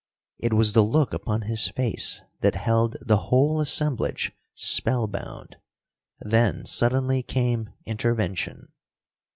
[0.39, 5.57] It was the look upon his face that held the whole assemblage spellbound.
[6.21, 8.69] Then suddenly came intervention.